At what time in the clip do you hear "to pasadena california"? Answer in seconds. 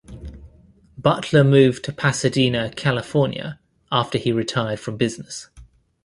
1.85-3.59